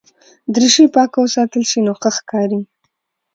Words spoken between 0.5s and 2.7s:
دریشي پاکه وساتل شي نو ښه ښکاري.